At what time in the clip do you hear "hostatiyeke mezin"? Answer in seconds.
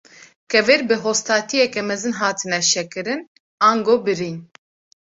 1.03-2.11